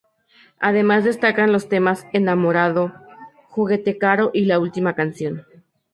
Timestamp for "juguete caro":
3.49-4.31